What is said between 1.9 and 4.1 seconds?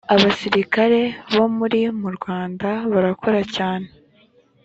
murwanda bakoracyane.